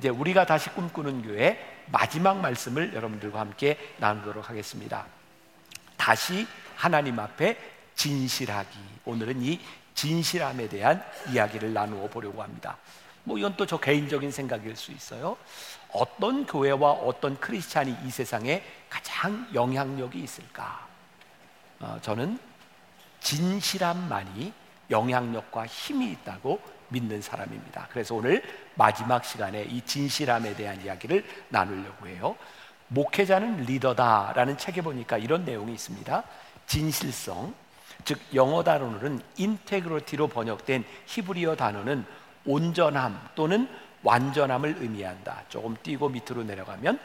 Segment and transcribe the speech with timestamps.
[0.00, 1.62] 이제 우리가 다시 꿈꾸는 교회
[1.92, 5.04] 마지막 말씀을 여러분들과 함께 나누도록 하겠습니다.
[5.98, 7.58] 다시 하나님 앞에
[7.94, 8.78] 진실하기.
[9.04, 9.60] 오늘은 이
[9.94, 12.78] 진실함에 대한 이야기를 나누어 보려고 합니다.
[13.24, 15.36] 뭐 이건 또 저 개인적인 생각일 수 있어요.
[15.92, 20.88] 어떤 교회와 어떤 크리스찬이 이 세상에 가장 영향력이 있을까?
[21.78, 22.38] 어, 저는
[23.20, 24.50] 진실함만이
[24.90, 27.88] 영향력과 힘이 있다고 믿는 사람입니다.
[27.90, 28.42] 그래서 오늘
[28.74, 32.36] 마지막 시간에 이 진실함에 대한 이야기를 나누려고 해요.
[32.88, 36.22] 목회자는 리더다라는 책에 보니까 이런 내용이 있습니다.
[36.66, 37.54] 진실성,
[38.04, 42.04] 즉 영어 단어로는 인테그리티로 번역된 히브리어 단어는
[42.44, 43.68] 온전함 또는
[44.02, 45.44] 완전함을 의미한다.
[45.48, 46.98] 조금 띄고 밑으로 내려가면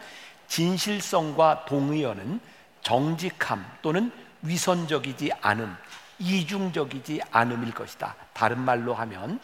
[0.47, 2.39] 진실성과 동의어는
[2.81, 4.11] 정직함 또는
[4.41, 5.75] 위선적이지 않음,
[6.19, 8.15] 이중적이지 않음일 것이다.
[8.33, 9.39] 다른 말로 하면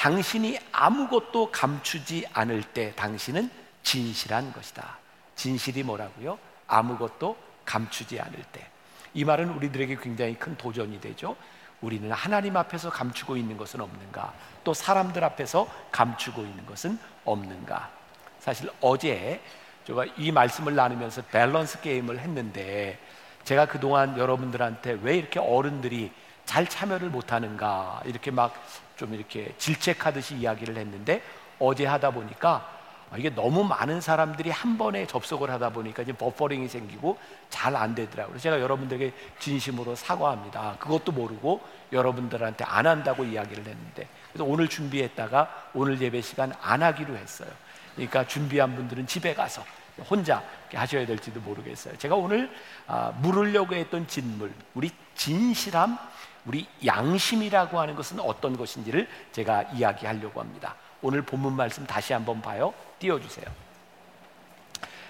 [0.00, 3.50] 당신이 아무것도 감추지 않을 때 당신은
[3.82, 4.96] 진실한 것이다.
[5.36, 6.38] 진실이 뭐라고요?
[6.68, 8.66] 아무것도 감추지 않을 때.
[9.12, 11.36] 이 말은 우리들에게 굉장히 큰 도전이 되죠.
[11.82, 14.32] 우리는 하나님 앞에서 감추고 있는 것은 없는가?
[14.64, 17.90] 또 사람들 앞에서 감추고 있는 것은 없는가?
[18.38, 19.42] 사실 어제
[19.86, 22.98] 제가 이 말씀을 나누면서 밸런스 게임을 했는데
[23.44, 26.10] 제가 그동안 여러분들한테 왜 이렇게 어른들이
[26.50, 28.52] 잘 참여를 못하는가 이렇게 막
[29.00, 31.22] 좀 이렇게 질책하듯이 이야기를 했는데
[31.58, 32.68] 어제 하다 보니까
[33.16, 37.16] 이게 너무 많은 사람들이 한 번에 접속을 하다 보니까 이제 버퍼링이 생기고
[37.48, 38.38] 잘 안 되더라고요.
[38.38, 40.76] 제가 여러분들에게 진심으로 사과합니다.
[40.80, 41.62] 그것도 모르고
[41.92, 47.48] 여러분들한테 안 한다고 이야기를 했는데 그래서 오늘 준비했다가 오늘 예배 시간 안 하기로 했어요.
[47.94, 49.64] 그러니까 준비한 분들은 집에 가서
[50.10, 50.42] 혼자
[50.74, 51.96] 하셔야 될지도 모르겠어요.
[51.96, 52.50] 제가 오늘
[52.86, 55.98] 아, 물으려고 했던 진물, 우리 진실함,
[56.46, 60.74] 우리 양심이라고 하는 것은 어떤 것인지를 제가 이야기하려고 합니다.
[61.02, 62.72] 오늘 본문 말씀 다시 한번 봐요.
[62.98, 63.46] 띄워주세요.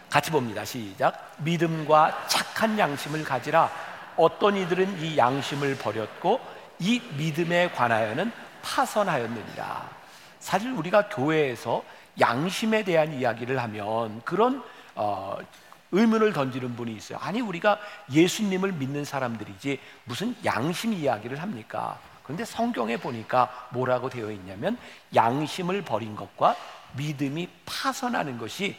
[0.09, 0.65] 같이 봅니다.
[0.65, 1.35] 시작.
[1.39, 3.71] 믿음과 착한 양심을 가지라.
[4.17, 6.41] 어떤 이들은 이 양심을 버렸고
[6.81, 8.33] 이 믿음에 관하여는
[8.63, 9.89] 파선하였느니라.
[10.41, 11.83] 사실 우리가 교회에서
[12.19, 14.63] 양심에 대한 이야기를 하면 그런
[14.95, 15.37] 어,
[15.93, 17.19] 의문을 던지는 분이 있어요.
[17.19, 17.79] 아니 우리가
[18.13, 21.99] 예수님을 믿는 사람들이지 무슨 양심 이야기를 합니까?
[22.23, 24.79] 그런데 성경에 보니까 뭐라고 되어 있냐면
[25.15, 26.55] 양심을 버린 것과
[26.97, 28.77] 믿음이 파선하는 것이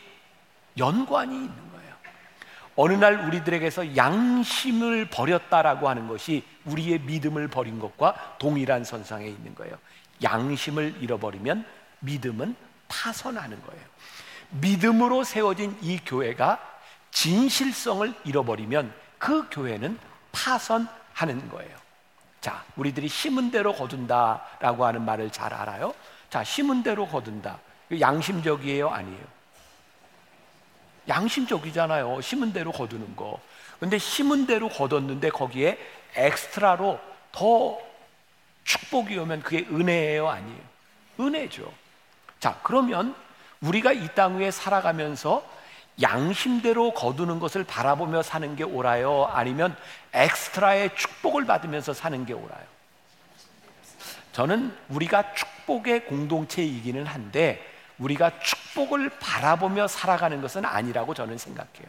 [0.78, 1.94] 연관이 있는 거예요.
[2.78, 9.76] 어느 날 우리들에게서 양심을 버렸다라고 하는 것이 우리의 믿음을 버린 것과 동일한 선상에 있는 거예요.
[10.24, 11.66] 양심을 잃어버리면
[12.00, 12.56] 믿음은
[12.88, 13.84] 파선하는 거예요.
[14.52, 16.71] 믿음으로 세워진 이 교회가
[17.12, 20.00] 진실성을 잃어버리면 그 교회는
[20.32, 21.76] 파선하는 거예요.
[22.40, 25.94] 자, 우리들이 심은 대로 거둔다라고 하는 말을 잘 알아요.
[26.30, 27.60] 자, 심은 대로 거둔다.
[28.00, 29.24] 양심적이에요, 아니에요?
[31.08, 32.22] 양심적이잖아요.
[32.22, 33.40] 심은 대로 거두는 거.
[33.80, 35.78] 근데 심은 대로 거뒀는데 거기에
[36.16, 37.00] 엑스트라로
[37.32, 37.78] 더
[38.64, 40.60] 축복이 오면 그게 은혜예요, 아니에요?
[41.20, 41.72] 은혜죠.
[42.40, 43.16] 자, 그러면
[43.62, 45.44] 우리가 이 땅 위에 살아가면서
[46.02, 49.26] 양심대로 거두는 것을 바라보며 사는 게 옳아요?
[49.32, 49.76] 아니면
[50.14, 52.64] 엑스트라의 축복을 받으면서 사는 게 옳아요?
[54.32, 57.66] 저는 우리가 축복의 공동체이기는 한데
[58.00, 61.88] 우리가 축복을 바라보며 살아가는 것은 아니라고 저는 생각해요.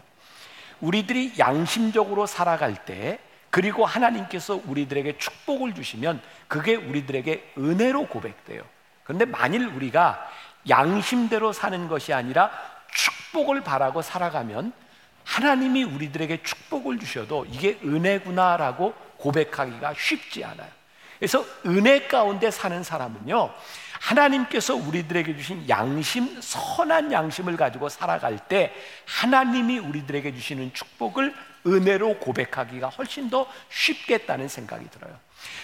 [0.80, 3.18] 우리들이 양심적으로 살아갈 때
[3.50, 8.62] 그리고 하나님께서 우리들에게 축복을 주시면 그게 우리들에게 은혜로 고백돼요.
[9.04, 10.28] 그런데 만일 우리가
[10.68, 12.50] 양심대로 사는 것이 아니라
[12.94, 14.72] 축복을 바라고 살아가면
[15.24, 20.68] 하나님이 우리들에게 축복을 주셔도 이게 은혜구나라고 고백하기가 쉽지 않아요.
[21.18, 23.54] 그래서 은혜 가운데 사는 사람은요,
[24.00, 28.74] 하나님께서 우리들에게 주신 양심, 선한 양심을 가지고 살아갈 때
[29.06, 31.32] 하나님이 우리들에게 주시는 축복을
[31.64, 35.16] 은혜로 고백하기가 훨씬 더 쉽겠다는 생각이 들어요.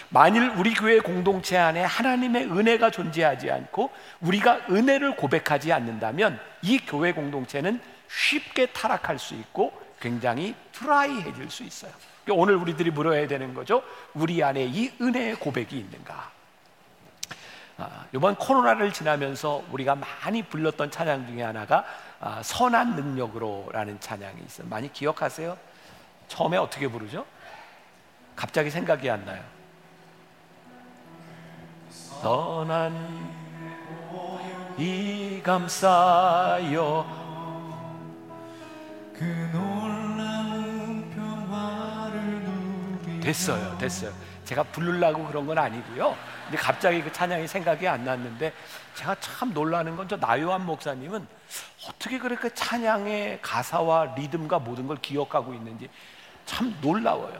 [0.09, 3.91] 만일 우리 교회 공동체 안에 하나님의 은혜가 존재하지 않고
[4.21, 7.79] 우리가 은혜를 고백하지 않는다면 이 교회 공동체는
[8.09, 11.91] 쉽게 타락할 수 있고 굉장히 드라이해질 수 있어요.
[12.23, 13.83] 그러니까 오늘 우리들이 물어야 되는 거죠.
[14.13, 16.31] 우리 안에 이 은혜의 고백이 있는가?
[17.77, 21.85] 아, 이번 코로나를 지나면서 우리가 많이 불렀던 찬양 중에 하나가
[22.19, 24.67] 아, 선한 능력으로라는 찬양이 있어요.
[24.67, 25.57] 많이 기억하세요?
[26.27, 27.25] 처음에 어떻게 부르죠?
[28.35, 29.41] 갑자기 생각이 안 나요.
[32.21, 33.29] 선한
[34.77, 37.05] 이 감싸요
[39.13, 39.23] 그
[39.53, 44.11] 놀라운 평화를 누리 됐어요 됐어요
[44.45, 46.17] 제가 부르려고 그런 건 아니고요.
[46.45, 48.51] 근데 갑자기 그 찬양이 생각이 안 났는데
[48.95, 51.27] 제가 참 놀라는 건 저 나요한 목사님은
[51.87, 55.87] 어떻게 그렇게 찬양의 가사와 리듬과 모든 걸 기억하고 있는지
[56.47, 57.39] 참 놀라워요.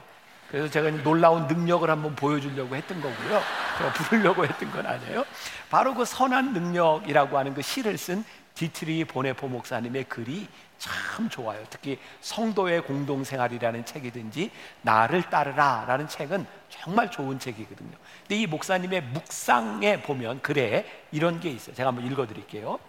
[0.49, 3.41] 그래서 제가 놀라운 능력을 한번 보여주려고 했던 거고요.
[3.77, 5.23] 제가 부르려고 했던 건 아니에요.
[5.69, 8.23] 바로 그 선한 능력이라고 하는 그 시를 쓴
[8.55, 10.47] 디트리히 본회퍼 목사님의 글이
[10.79, 11.63] 참 좋아요.
[11.69, 14.51] 특히 성도의 공동생활이라는 책이든지
[14.81, 17.91] 나를 따르라 라는 책은 정말 좋은 책이거든요.
[18.21, 21.75] 근데 이 목사님의 묵상에 보면 글에 이런 게 있어요.
[21.75, 22.79] 제가 한번 읽어 드릴게요.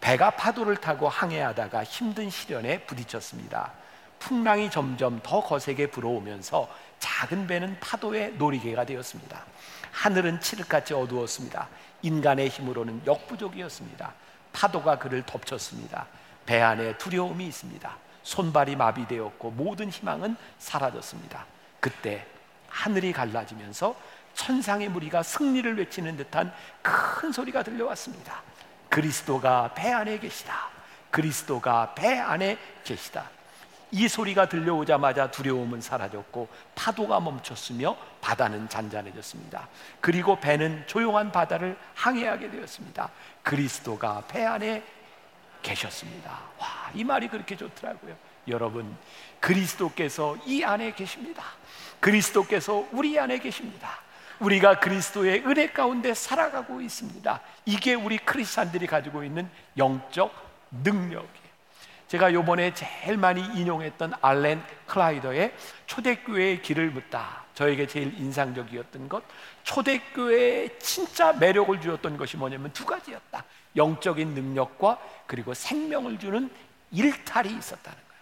[0.00, 3.72] 배가 파도를 타고 항해하다가 힘든 시련에 부딪혔습니다.
[4.26, 6.68] 풍랑이 점점 더 거세게 불어오면서
[6.98, 9.44] 작은 배는 파도의 놀이개가 되었습니다.
[9.92, 11.68] 하늘은 칠흑같이 어두웠습니다.
[12.02, 14.12] 인간의 힘으로는 역부족이었습니다.
[14.52, 16.08] 파도가 그를 덮쳤습니다.
[16.44, 17.96] 배 안에 두려움이 있습니다.
[18.24, 21.46] 손발이 마비되었고 모든 희망은 사라졌습니다.
[21.78, 22.26] 그때
[22.68, 23.94] 하늘이 갈라지면서
[24.34, 26.52] 천상의 무리가 승리를 외치는 듯한
[26.82, 28.42] 큰 소리가 들려왔습니다.
[28.88, 30.68] 그리스도가 배 안에 계시다.
[31.12, 33.35] 그리스도가 배 안에 계시다.
[33.92, 39.68] 이 소리가 들려오자마자 두려움은 사라졌고 파도가 멈췄으며 바다는 잔잔해졌습니다.
[40.00, 43.10] 그리고 배는 조용한 바다를 항해하게 되었습니다.
[43.42, 44.82] 그리스도가 배 안에
[45.62, 46.30] 계셨습니다.
[46.58, 48.16] 와, 이 말이 그렇게 좋더라고요.
[48.48, 48.96] 여러분,
[49.40, 51.42] 그리스도께서 이 안에 계십니다.
[52.00, 54.00] 그리스도께서 우리 안에 계십니다.
[54.38, 57.40] 우리가 그리스도의 은혜 가운데 살아가고 있습니다.
[57.64, 60.32] 이게 우리 크리스찬들이 가지고 있는 영적
[60.70, 61.45] 능력이에요.
[62.08, 65.54] 제가 요번에 제일 많이 인용했던 알렌 클라이더의
[65.86, 67.44] 초대교회의 길을 묻다.
[67.54, 69.24] 저에게 제일 인상적이었던 것,
[69.64, 73.44] 초대교회에 진짜 매력을 주었던 것이 뭐냐면 두 가지였다.
[73.74, 76.50] 영적인 능력과 그리고 생명을 주는
[76.92, 78.20] 일탈이 있었다는 거예요.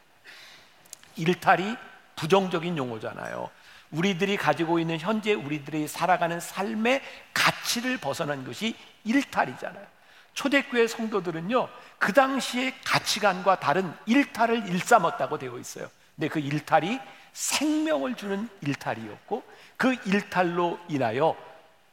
[1.17, 1.77] 일탈이
[2.17, 3.51] 부정적인 용어잖아요.
[3.91, 7.03] 우리들이 가지고 있는 현재 우리들이 살아가는 삶의
[7.33, 9.94] 가치를 벗어난 것이 일탈이잖아요.
[10.35, 15.89] 초대교회 성도들은요, 그 당시의 가치관과 다른 일탈을 일삼았다고 되어 있어요.
[16.15, 17.01] 근데 그 일탈이
[17.33, 19.43] 생명을 주는 일탈이었고,
[19.77, 21.37] 그 일탈로 인하여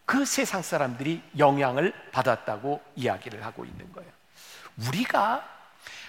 [0.06, 4.12] 그 세상 사람들이 영향을 받았다고 이야기를 하고 있는 거예요.
[4.88, 5.48] 우리가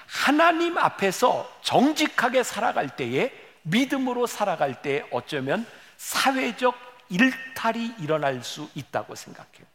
[0.06, 3.32] 하나님 앞에서 정직하게 살아갈 때에
[3.62, 6.74] 믿음으로 살아갈 때 어쩌면 사회적
[7.08, 9.71] 일탈이 일어날 수 있다고 생각해요.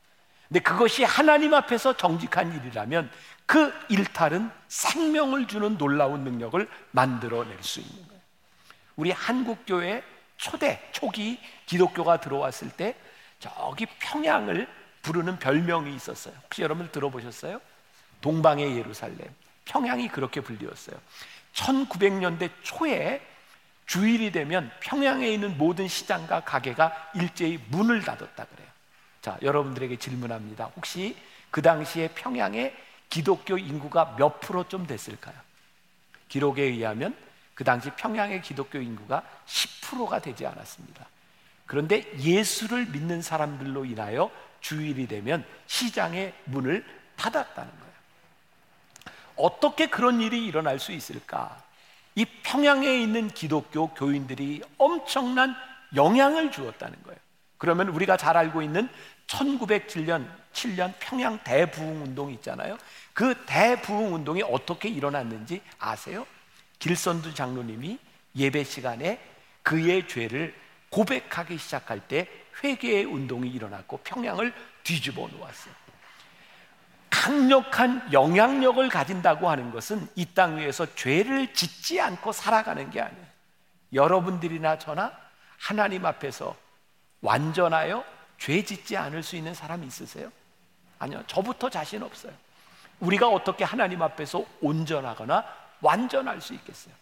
[0.48, 3.12] 근데 그것이 하나님 앞에서 정직한 일이라면
[3.46, 8.22] 그 일탈은 생명을 주는 놀라운 능력을 만들어낼 수 있는 거예요.
[8.96, 10.04] 우리 한국교회
[10.38, 12.96] 초대, 초기 기독교가 들어왔을 때
[13.40, 14.68] 저기 평양을
[15.02, 16.34] 부르는 별명이 있었어요.
[16.44, 17.62] 혹시 여러분 들어보셨어요?
[18.22, 19.20] 동방의 예루살렘.
[19.66, 20.98] 평양이 그렇게 불리웠어요.
[21.54, 23.22] 1900년대 초에
[23.86, 28.57] 주일이 되면 평양에 있는 모든 시장과 가게가 일제히 문을 닫았다 그래요.
[29.28, 30.72] 자, 여러분들에게 질문합니다.
[30.78, 31.14] 혹시
[31.52, 32.74] 그 당시에 평양에
[33.10, 35.36] 기독교 인구가 몇 프로 좀 됐을까요?
[36.30, 37.14] 기록에 의하면
[37.54, 41.06] 그 당시 평양의 기독교 인구가 10%가 되지 않았습니다.
[41.66, 44.32] 그런데 예수를 믿는 사람들로 인하여
[44.62, 46.86] 주일이 되면 시장의 문을
[47.18, 47.94] 닫았다는 거예요.
[49.36, 51.62] 어떻게 그런 일이 일어날 수 있을까?
[52.16, 55.54] 이 평양에 있는 기독교 교인들이 엄청난
[55.98, 57.20] 영향을 주었다는 거예요.
[57.58, 58.88] 그러면 우리가 잘 알고 있는
[59.28, 62.78] 1907년 7년 평양 대부흥 운동이 있잖아요.
[63.14, 66.26] 그 대부흥 운동이 어떻게 일어났는지 아세요?
[66.80, 68.00] 길선두 장로님이
[68.36, 69.20] 예배 시간에
[69.64, 70.56] 그의 죄를
[70.90, 72.28] 고백하기 시작할 때
[72.64, 74.54] 회개의 운동이 일어났고 평양을
[74.84, 75.74] 뒤집어 놓았어요.
[77.10, 83.26] 강력한 영향력을 가진다고 하는 것은 이 땅 위에서 죄를 짓지 않고 살아가는 게 아니에요.
[83.94, 85.12] 여러분들이나 저나
[85.58, 86.56] 하나님 앞에서
[87.22, 88.04] 완전하여
[88.38, 90.32] 죄 짓지 않을 수 있는 사람이 있으세요?
[91.00, 91.24] 아니요.
[91.28, 92.34] 저부터 자신 없어요.
[93.00, 95.46] 우리가 어떻게 하나님 앞에서 온전하거나
[95.82, 96.94] 완전할 수 있겠어요?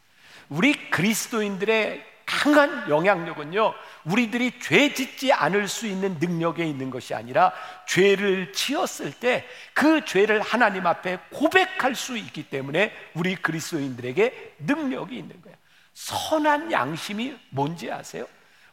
[0.50, 3.74] 우리 그리스도인들의 강한 영향력은요,
[4.06, 7.54] 우리들이 죄 짓지 않을 수 있는 능력에 있는 것이 아니라
[7.88, 15.40] 죄를 지었을 때 그 죄를 하나님 앞에 고백할 수 있기 때문에 우리 그리스도인들에게 능력이 있는
[15.42, 15.56] 거예요.
[15.94, 18.28] 선한 양심이 뭔지 아세요?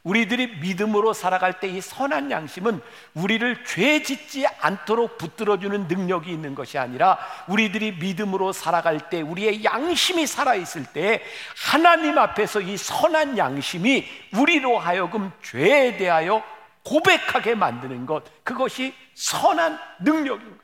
[0.04, 2.80] 우리들이 믿음으로 살아갈 때 이 선한 양심은
[3.14, 7.18] 우리를 죄 짓지 않도록 붙들어주는 능력이 있는 것이 아니라
[7.48, 11.22] 우리들이 믿음으로 살아갈 때 우리의 양심이 살아있을 때
[11.70, 14.06] 하나님 앞에서 이 선한 양심이
[14.36, 16.42] 우리로 하여금 죄에 대하여
[16.84, 20.62] 고백하게 만드는 것 그것이 선한 능력인 거예요.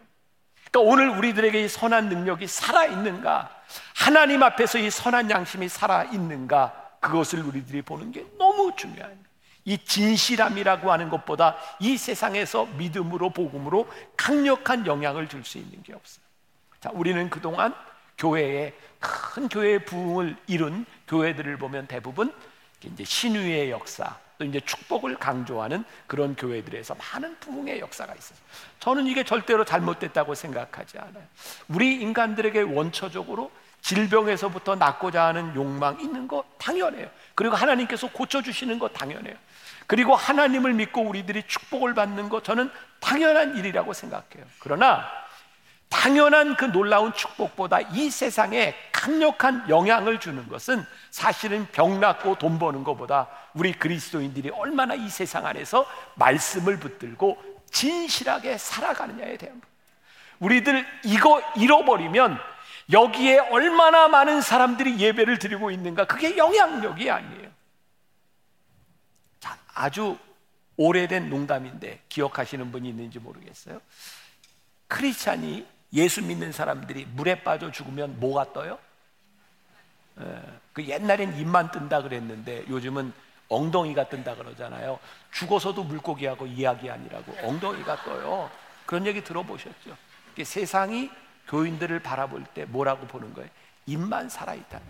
[0.71, 3.51] 그러니까 오늘 우리들에게 이 선한 능력이 살아있는가
[3.95, 9.28] 하나님 앞에서 이 선한 양심이 살아있는가 그것을 우리들이 보는 게 너무 중요합니다.
[9.69, 16.25] 이 진실함이라고 하는 것보다 이 세상에서 믿음으로 복음으로 강력한 영향을 줄 수 있는 게 없어요.
[16.81, 17.75] 자, 우리는 그동안
[18.17, 22.33] 교회에 큰 교회의 부흥을 이룬 교회들을 보면 대부분
[22.83, 28.39] 이제 신유의 역사 또 이제 축복을 강조하는 그런 교회들에서 많은 부흥의 역사가 있어요.
[28.81, 31.25] 저는 이게 절대로 잘못됐다고 생각하지 않아요.
[31.69, 33.51] 우리 인간들에게 원초적으로
[33.83, 37.09] 질병에서부터 낫고자 하는 욕망 있는 거 당연해요.
[37.35, 39.37] 그리고 하나님께서 고쳐주시는 거 당연해요.
[39.89, 44.45] 그리고 하나님을 믿고 우리들이 축복을 받는 거 저는 당연한 일이라고 생각해요.
[44.61, 45.09] 그러나
[45.89, 52.85] 당연한 그 놀라운 축복보다 이 세상에 강력한 영향을 주는 것은 사실은 병 낫고 돈 버는
[52.85, 59.61] 것보다 우리 그리스도인들이 얼마나 이 세상 안에서 말씀을 붙들고 진실하게 살아가느냐에 대한
[60.39, 62.39] 우리들 이거 잃어버리면
[62.93, 67.48] 여기에 얼마나 많은 사람들이 예배를 드리고 있는가 그게 영향력이 아니에요.
[69.79, 70.19] 자, 아주
[70.77, 73.81] 오래된 농담인데 기억하시는 분이 있는지 모르겠어요.
[74.89, 78.79] 크리스찬이 예수 믿는 사람들이 물에 빠져 죽으면 뭐가 떠요?
[80.21, 80.43] 예,
[80.73, 83.13] 그 옛날엔 입만 뜬다 그랬는데 요즘은
[83.49, 84.99] 엉덩이가 뜬다 그러잖아요.
[85.33, 88.51] 죽어서도 물고기하고 이야기 아니라고 엉덩이가 떠요.
[88.85, 89.97] 그런 얘기 들어보셨죠?
[90.45, 91.11] 세상이
[91.49, 93.49] 교인들을 바라볼 때 뭐라고 보는 거예요?
[93.87, 94.87] 입만 살아있다는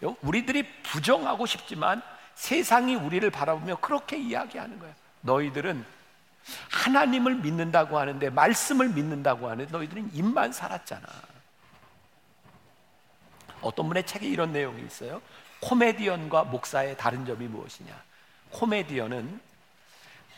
[0.00, 0.16] 거예요.
[0.22, 2.02] 우리들이 부정하고 싶지만
[2.40, 4.94] 세상이 우리를 바라보며 그렇게 이야기하는 거예요.
[5.20, 5.84] 너희들은
[6.70, 11.06] 하나님을 믿는다고 하는데 말씀을 믿는다고 하는데 너희들은 입만 살았잖아.
[13.60, 15.20] 어떤 분의 책에 이런 내용이 있어요.
[15.60, 17.94] 코미디언과 목사의 다른 점이 무엇이냐?
[18.52, 19.38] 코미디언은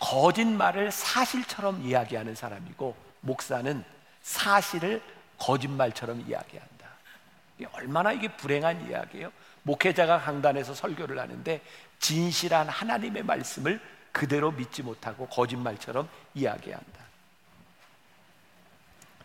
[0.01, 3.85] 거짓말을 사실처럼 이야기하는 사람이고 목사는
[4.23, 5.01] 사실을
[5.39, 6.73] 거짓말처럼 이야기한다.
[7.75, 9.31] 얼마나 이게 불행한 이야기예요.
[9.63, 11.61] 목회자가 강단에서 설교를 하는데
[12.03, 13.81] 진실한 하나님의 말씀을
[14.11, 17.01] 그대로 믿지 못하고 거짓말처럼 이야기한다.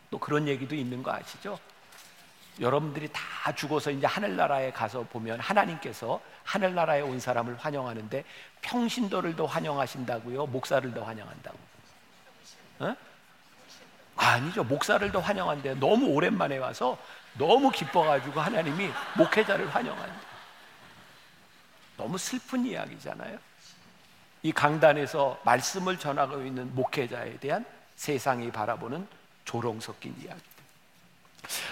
[0.09, 1.59] 또 그런 얘기도 있는 거 아시죠?
[2.59, 8.23] 여러분들이 다 죽어서 이제 하늘나라에 가서 보면 하나님께서 하늘나라에 온 사람을 환영하는데
[8.61, 10.45] 평신도를 더 환영하신다고요?
[10.45, 11.57] 목사를 더 환영한다고?
[12.79, 12.95] 어?
[14.15, 14.63] 아니죠.
[14.63, 15.75] 목사를 더 환영한대.
[15.75, 16.97] 너무 오랜만에 와서
[17.37, 20.26] 너무 기뻐가지고 하나님이 목회자를 환영한다.
[21.97, 23.37] 너무 슬픈 이야기잖아요.
[24.43, 29.07] 이 강단에서 말씀을 전하고 있는 목회자에 대한 세상이 바라보는
[29.43, 30.41] 조롱 섞인 이야기.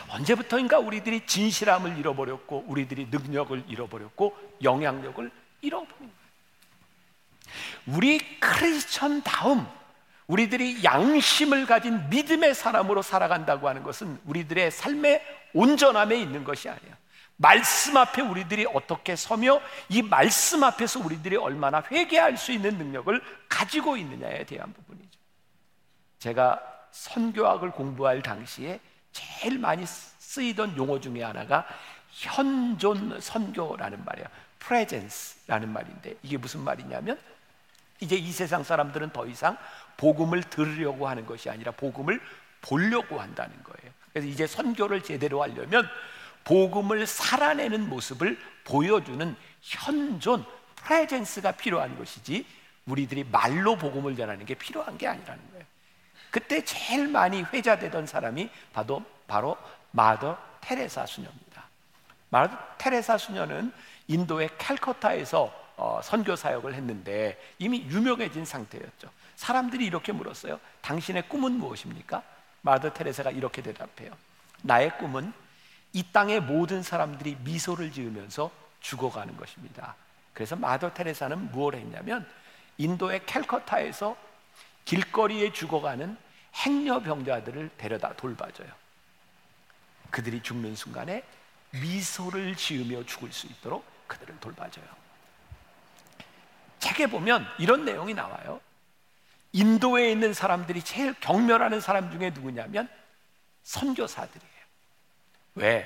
[0.09, 6.11] 언제부터인가 우리들이 진실함을 잃어버렸고 우리들이 능력을 잃어버렸고 영향력을 잃어버린 거예요.
[7.87, 9.67] 우리 크리스천 다음
[10.27, 15.21] 우리들이 양심을 가진 믿음의 사람으로 살아간다고 하는 것은 우리들의 삶의
[15.53, 16.97] 온전함에 있는 것이 아니야.
[17.37, 23.97] 말씀 앞에 우리들이 어떻게 서며 이 말씀 앞에서 우리들이 얼마나 회개할 수 있는 능력을 가지고
[23.97, 25.19] 있느냐에 대한 부분이죠.
[26.19, 26.61] 제가
[26.91, 28.79] 선교학을 공부할 당시에
[29.11, 31.65] 제일 많이 쓰이던 용어 중에 하나가
[32.09, 34.27] 현존 선교라는 말이야.
[34.59, 37.19] presence라는 말인데 이게 무슨 말이냐면
[37.99, 39.57] 이제 이 세상 사람들은 더 이상
[39.97, 42.19] 복음을 들으려고 하는 것이 아니라 복음을
[42.61, 43.93] 보려고 한다는 거예요.
[44.11, 45.87] 그래서 이제 선교를 제대로 하려면
[46.45, 52.45] 복음을 살아내는 모습을 보여주는 현존 프레젠스가 필요한 것이지
[52.85, 55.65] 우리들이 말로 복음을 전하는 게 필요한 게 아니라는 거예요.
[56.29, 59.57] 그때 제일 많이 회자되던 사람이 바로 바로
[59.91, 61.63] 마더 테레사 수녀입니다.
[62.29, 63.71] 마더 테레사 수녀는
[64.07, 69.09] 인도의 캘커타에서 어, 선교 사역을 했는데 이미 유명해진 상태였죠.
[69.35, 70.59] 사람들이 이렇게 물었어요.
[70.81, 72.21] 당신의 꿈은 무엇입니까?
[72.61, 74.11] 마더 테레사가 이렇게 대답해요.
[74.61, 75.33] 나의 꿈은
[75.95, 79.95] 이 땅의 모든 사람들이 미소를 지으면서 죽어가는 것입니다.
[80.33, 82.29] 그래서 마더 테레사는 무엇을 했냐면
[82.77, 84.17] 인도의 캘커타에서
[84.83, 86.17] 길거리에 죽어가는
[86.53, 88.67] 행여병자들을 데려다 돌봐줘요.
[90.11, 91.23] 그들이 죽는 순간에
[91.71, 94.85] 미소를 지으며 죽을 수 있도록 그들을 돌봐줘요.
[96.79, 98.59] 책에 보면 이런 내용이 나와요.
[99.53, 102.89] 인도에 있는 사람들이 제일 경멸하는 사람 중에 누구냐면
[103.63, 104.54] 선교사들이에요.
[105.55, 105.85] 왜?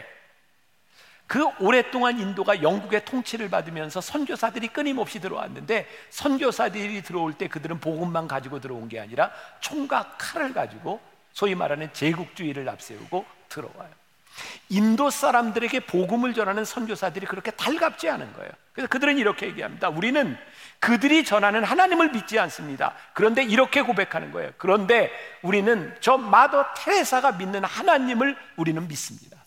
[1.30, 8.60] 그 오랫동안 인도가 영국의 통치를 받으면서 선교사들이 끊임없이 들어왔는데 선교사들이 들어올 때 그들은 복음만 가지고
[8.60, 11.00] 들어온 게 아니라 총과 칼을 가지고
[11.32, 14.00] 소위 말하는 제국주의를 앞세우고 들어와요.
[14.70, 18.52] 인도 사람들에게 복음을 전하는 선교사들이 그렇게 달갑지 않은 거예요.
[18.74, 19.90] 그래서 그들은 이렇게 얘기합니다.
[19.90, 20.38] 우리는
[20.80, 22.96] 그들이 전하는 하나님을 믿지 않습니다.
[23.14, 24.52] 그런데 이렇게 고백하는 거예요.
[24.58, 25.12] 그런데
[25.42, 29.39] 우리는 저 마더 테레사가 믿는 하나님을 우리는 믿습니다.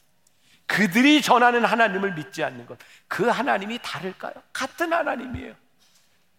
[0.72, 2.78] 그들이 전하는 하나님을 믿지 않는 것.
[3.06, 4.32] 그 하나님이 다를까요?
[4.54, 5.54] 같은 하나님이에요.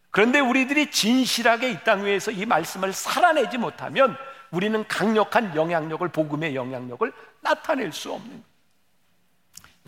[0.10, 4.18] 그런데 우리들이 진실하게 이 땅 위에서 이 말씀을 살아내지 못하면
[4.50, 8.44] 우리는 강력한 영향력을 복음의 영향력을 나타낼 수 없는.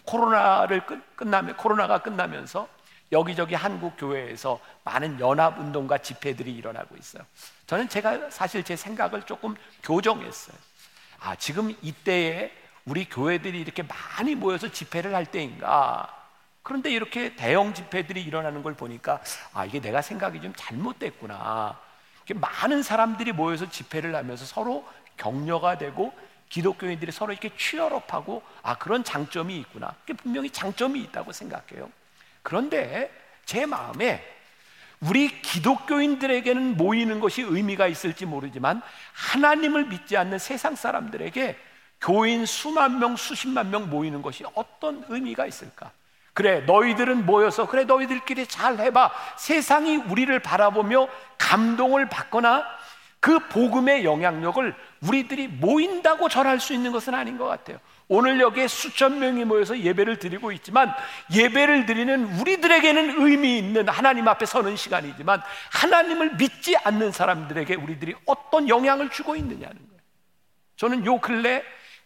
[0.05, 2.67] 코로나를 끝, 끝나면 코로나가 끝나면서
[3.11, 7.23] 여기저기 한국 교회에서 많은 연합 운동과 집회들이 일어나고 있어요.
[7.65, 10.55] 저는 제가 사실 제 생각을 조금 교정했어요.
[11.19, 12.51] 아, 지금 이때에
[12.85, 16.07] 우리 교회들이 이렇게 많이 모여서 집회를 할 때인가?
[16.61, 19.21] 그런데 이렇게 대형 집회들이 일어나는 걸 보니까
[19.53, 21.79] 아, 이게 내가 생각이 좀 잘못됐구나.
[22.35, 24.87] 많은 사람들이 모여서 집회를 하면서 서로
[25.17, 26.13] 격려가 되고
[26.49, 29.95] 기독교인들이 서로 이렇게 취업하고 아 그런 장점이 있구나.
[30.17, 31.89] 분명히 장점이 있다고 생각해요.
[32.43, 33.11] 그런데
[33.45, 34.23] 제 마음에
[34.99, 38.81] 우리 기독교인들에게는 모이는 것이 의미가 있을지 모르지만
[39.13, 41.57] 하나님을 믿지 않는 세상 사람들에게
[42.05, 45.91] 교인 수만 명, 수십만 명 모이는 것이 어떤 의미가 있을까?
[46.33, 49.11] 그래, 너희들은 모여서, 그래, 너희들끼리 잘 해봐.
[49.37, 51.07] 세상이 우리를 바라보며
[51.39, 52.63] 감동을 받거나
[53.19, 57.79] 그 복음의 영향력을 우리들이 모인다고 전할 수 있는 것은 아닌 것 같아요.
[58.07, 60.93] 오늘 여기에 수천 명이 모여서 예배를 드리고 있지만
[61.33, 68.69] 예배를 드리는 우리들에게는 의미 있는 하나님 앞에 서는 시간이지만 하나님을 믿지 않는 사람들에게 우리들이 어떤
[68.69, 70.01] 영향을 주고 있느냐는 거예요.
[70.75, 71.63] 저는 요 근래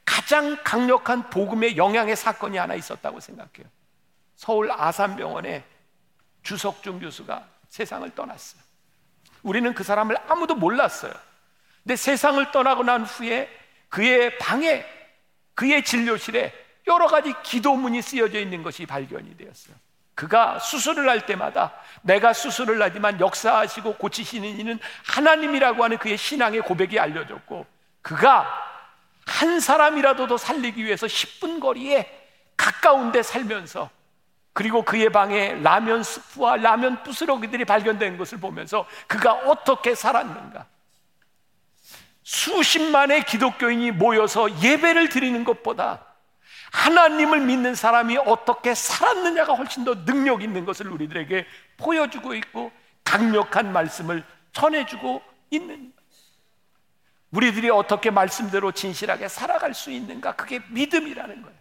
[0.09, 3.69] 가장 강력한 복음의 영향의 사건이 하나 있었다고 생각해요.
[4.35, 5.63] 서울 아산병원의
[6.41, 8.59] 주석중 교수가 세상을 떠났어요.
[9.43, 11.13] 우리는 그 사람을 아무도 몰랐어요.
[11.83, 13.47] 근데 세상을 떠나고 난 후에
[13.89, 14.83] 그의 방에,
[15.53, 16.53] 그의 진료실에
[16.87, 19.75] 여러 가지 기도문이 쓰여져 있는 것이 발견이 되었어요.
[20.15, 26.99] 그가 수술을 할 때마다 내가 수술을 하지만 역사하시고 고치시는 이는 하나님이라고 하는 그의 신앙의 고백이
[26.99, 27.67] 알려졌고
[28.01, 28.68] 그가
[29.29, 32.11] 한 사람이라도 더 살리기 위해서 10분 거리에
[32.57, 33.89] 가까운 데 살면서
[34.53, 40.65] 그리고 그의 방에 라면 스프와 라면 부스러기들이 발견된 것을 보면서 그가 어떻게 살았는가.
[42.23, 46.03] 수십만의 기독교인이 모여서 예배를 드리는 것보다
[46.71, 51.45] 하나님을 믿는 사람이 어떻게 살았느냐가 훨씬 더 능력 있는 것을 우리들에게
[51.77, 52.71] 보여주고 있고
[53.03, 55.93] 강력한 말씀을 전해주고 있는
[57.31, 61.59] 우리들이 어떻게 말씀대로 진실하게 살아갈 수 있는가 그게 믿음이라는 거예요.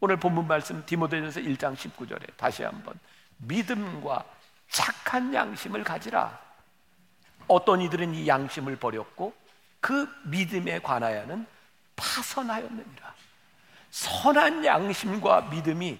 [0.00, 2.98] 오늘 본문 말씀 디모데전서 1장 19절에 다시 한번
[3.36, 4.24] 믿음과
[4.70, 6.38] 착한 양심을 가지라.
[7.48, 9.34] 어떤 이들은 이 양심을 버렸고
[9.80, 11.46] 그 믿음에 관하여는
[11.96, 13.14] 파선하였느니라.
[13.90, 15.98] 선한 양심과 믿음이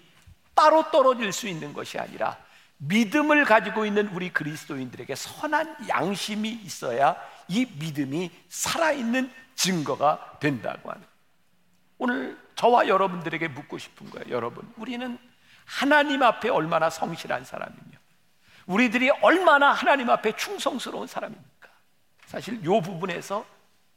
[0.54, 2.38] 따로 떨어질 수 있는 것이 아니라
[2.78, 7.16] 믿음을 가지고 있는 우리 그리스도인들에게 선한 양심이 있어야
[7.50, 11.04] 이 믿음이 살아있는 증거가 된다고 하는.
[11.98, 14.30] 오늘 저와 여러분들에게 묻고 싶은 거예요.
[14.30, 15.18] 여러분, 우리는
[15.66, 17.98] 하나님 앞에 얼마나 성실한 사람이며,
[18.66, 21.68] 우리들이 얼마나 하나님 앞에 충성스러운 사람입니까?
[22.26, 23.44] 사실 이 부분에서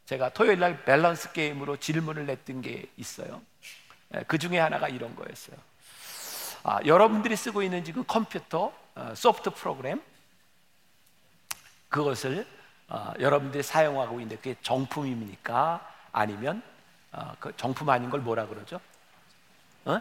[0.05, 3.41] 제가 토요일 날 밸런스 게임으로 질문을 냈던 게 있어요.
[4.15, 5.55] 예, 그 중에 하나가 이런 거였어요.
[6.63, 10.01] 아, 여러분들이 쓰고 있는 지금 컴퓨터 어, 소프트 프로그램
[11.89, 12.45] 그것을
[12.93, 15.83] 어, 여러분들이 사용하고 있는데 그게 정품입니까?
[16.11, 16.61] 아니면
[17.11, 18.79] 어, 그 정품 아닌 걸 뭐라 그러죠?
[19.85, 19.99] 어?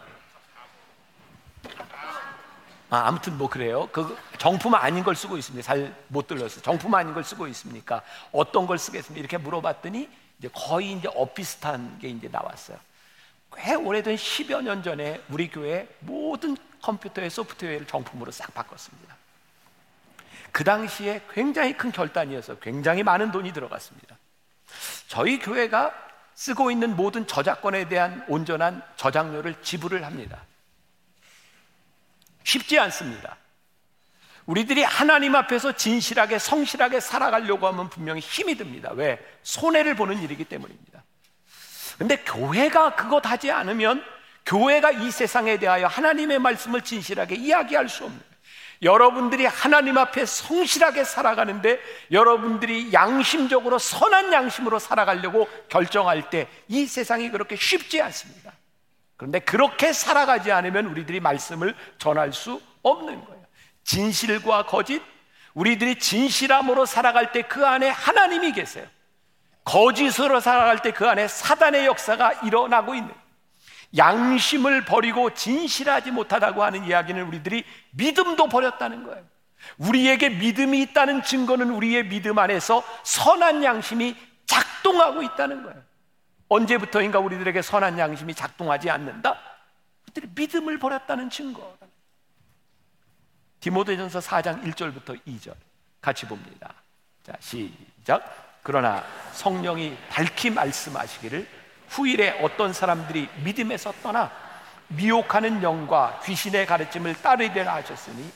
[2.91, 3.89] 아, 아무튼 뭐 그래요.
[3.93, 5.65] 그 정품 아닌 걸 쓰고 있습니다.
[5.67, 6.61] 잘 못 들렸어요.
[6.61, 8.03] 정품 아닌 걸 쓰고 있습니까?
[8.31, 9.19] 어떤 걸 쓰겠습니까?
[9.19, 12.77] 이렇게 물어봤더니 이제 거의 이제 엇비슷한 게 이제 나왔어요.
[13.57, 19.17] 꽤 오래된 10여 년 전에 우리 교회 모든 컴퓨터의 소프트웨어를 정품으로 싹 바꿨습니다.
[20.53, 24.17] 그 당시에 굉장히 큰 결단이어서 굉장히 많은 돈이 들어갔습니다.
[25.09, 25.93] 저희 교회가
[26.35, 30.45] 쓰고 있는 모든 저작권에 대한 온전한 저작료를 지불을 합니다.
[32.45, 33.37] 쉽지 않습니다.
[34.47, 38.91] 우리들이 하나님 앞에서 진실하게 성실하게 살아가려고 하면 분명히 힘이 듭니다.
[38.93, 39.19] 왜?
[39.43, 41.03] 손해를 보는 일이기 때문입니다.
[41.97, 44.05] 근데 교회가 그것 하지 않으면
[44.45, 48.32] 교회가 이 세상에 대하여 하나님의 말씀을 진실하게 이야기할 수 없는
[48.83, 57.55] 여러분들이 하나님 앞에 성실하게 살아가는데 여러분들이 양심적으로 선한 양심으로 살아가려고 결정할 때 이 세상이 그렇게
[57.57, 58.53] 쉽지 않습니다.
[59.17, 63.43] 그런데 그렇게 살아가지 않으면 우리들이 말씀을 전할 수 없는 거예요.
[63.85, 65.01] 진실과 거짓,
[65.55, 68.87] 우리들이 진실함으로 살아갈 때 그 안에 하나님이 계세요.
[69.65, 73.15] 거짓으로 살아갈 때 그 안에 사단의 역사가 일어나고 있는
[73.97, 79.25] 양심을 버리고 진실하지 못하다고 하는 이야기는 우리들이 믿음도 버렸다는 거예요.
[79.79, 85.83] 우리에게 믿음이 있다는 증거는 우리의 믿음 안에서 선한 양심이 작동하고 있다는 거예요.
[86.49, 89.39] 언제부터인가 우리들에게 선한 양심이 작동하지 않는다?
[90.07, 91.77] 그들이 믿음을 버렸다는 증거.
[93.61, 95.55] 디모데전서 4장 1절부터 2절
[96.01, 96.75] 같이 봅니다.
[97.23, 98.61] 자, 시작.
[98.63, 101.62] 그러나 성령이 밝히 말씀하시기를
[101.93, 104.33] 후일에 어떤 사람들이 믿음에서 떠나
[104.89, 108.33] 미혹하는 영과 귀신의 가르침을 따르리라 하셨으니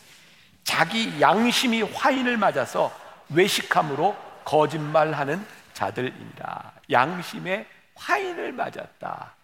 [0.62, 2.92] 자기 양심이 화인을 맞아서
[3.31, 6.73] 외식함으로 거짓말하는 자들입니다.
[6.90, 9.35] 양심에 화인을 맞았다.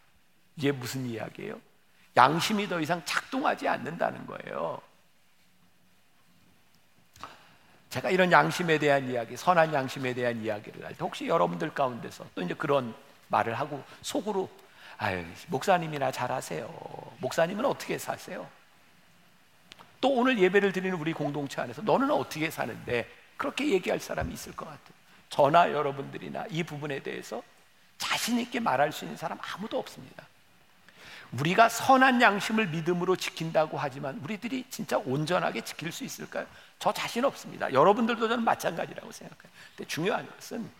[0.57, 1.59] 이게 무슨 이야기예요?
[2.16, 4.81] 양심이 더 이상 작동하지 않는다는 거예요.
[7.88, 12.42] 제가 이런 양심에 대한 이야기, 선한 양심에 대한 이야기를 할 때 혹시 여러분들 가운데서 또
[12.42, 12.94] 이제 그런
[13.32, 14.48] 말을 하고 속으로
[14.98, 16.68] 아유, 목사님이나 잘하세요.
[17.18, 18.48] 목사님은 어떻게 사세요?
[20.00, 24.66] 또 오늘 예배를 드리는 우리 공동체 안에서 너는 어떻게 사는데 그렇게 얘기할 사람이 있을 것
[24.66, 24.94] 같아요.
[25.28, 27.42] 저나 여러분들이나 이 부분에 대해서
[27.98, 30.26] 자신 있게 말할 수 있는 사람 아무도 없습니다.
[31.32, 36.46] 우리가 선한 양심을 믿음으로 지킨다고 하지만 우리들이 진짜 온전하게 지킬 수 있을까요?
[36.78, 37.72] 저 자신 없습니다.
[37.72, 39.50] 여러분들도 저는 마찬가지라고 생각해요.
[39.74, 40.70] 근데 중요한 것은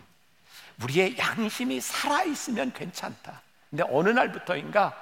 [0.83, 3.41] 우리의 양심이 살아있으면 괜찮다.
[3.71, 4.95] 근데 어느 날부터인가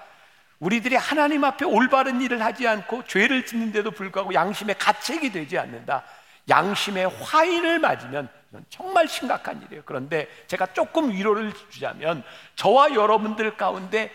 [0.59, 6.05] 우리들이 하나님 앞에 올바른 일을 하지 않고 죄를 짓는데도 불구하고 양심의 가책이 되지 않는다.
[6.49, 8.29] 양심의 화인을 맞으면
[8.69, 9.83] 정말 심각한 일이에요.
[9.87, 12.23] 그런데 제가 조금 위로를 주자면
[12.57, 14.13] 저와 여러분들 가운데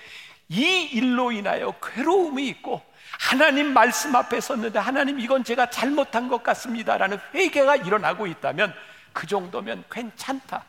[0.49, 2.81] 이 일로 인하여 괴로움이 있고
[3.19, 8.73] 하나님 말씀 앞에 섰는데 하나님 이건 제가 잘못한 것 같습니다라는 회개가 일어나고 있다면
[9.13, 10.63] 그 정도면 괜찮다.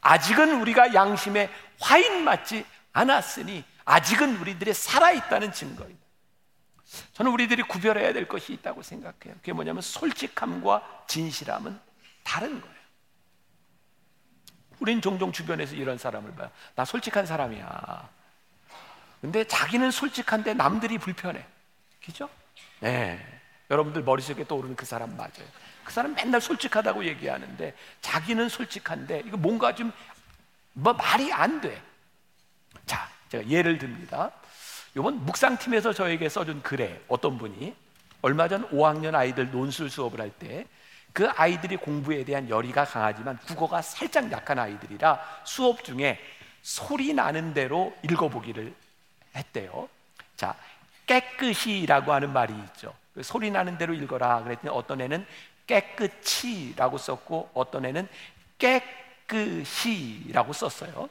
[0.00, 6.00] 아직은 우리가 양심에 화인 맞지 않았으니 아직은 우리들이 살아있다는 증거입니다.
[7.12, 9.34] 저는 우리들이 구별해야 될 것이 있다고 생각해요.
[9.36, 11.78] 그게 뭐냐면 솔직함과 진실함은
[12.24, 12.80] 다른 거예요.
[14.80, 16.50] 우린 종종 주변에서 이런 사람을 봐요.
[16.74, 18.08] 나 솔직한 사람이야.
[19.20, 21.44] 근데 자기는 솔직한데 남들이 불편해.
[22.04, 22.28] 그죠?
[22.80, 23.24] 네.
[23.70, 25.46] 여러분들 머릿속에 떠오르는 그 사람 맞아요.
[25.90, 29.92] 그 사람 맨날 솔직하다고 얘기하는데 자기는 솔직한데 이거 뭔가 좀
[30.72, 31.82] 뭐 말이 안 돼.
[32.86, 34.30] 자, 제가 예를 듭니다.
[34.96, 37.74] 이번 묵상팀에서 저에게 써준 글에 어떤 분이
[38.22, 40.64] 얼마 전 5학년 아이들 논술 수업을 할 때
[41.12, 46.20] 그 아이들이 공부에 대한 열의가 강하지만 국어가 살짝 약한 아이들이라 수업 중에
[46.62, 48.72] 소리 나는 대로 읽어보기를
[49.34, 49.88] 했대요.
[50.36, 50.54] 자,
[51.06, 52.94] 깨끗이라고 하는 말이 있죠.
[53.12, 54.44] 그 소리 나는 대로 읽어라.
[54.44, 55.26] 그랬더니 어떤 애는
[55.70, 58.08] 깨끗이라고 썼고 어떤 애는
[58.58, 61.08] 깨끗이라고 썼어요.